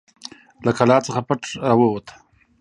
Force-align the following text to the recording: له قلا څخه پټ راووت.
له 0.65 0.71
قلا 0.77 0.97
څخه 1.07 1.21
پټ 1.27 1.41
راووت. 1.67 2.07